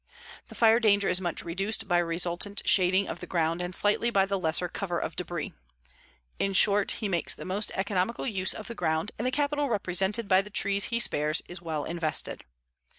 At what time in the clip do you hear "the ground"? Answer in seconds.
3.19-3.61, 8.67-9.11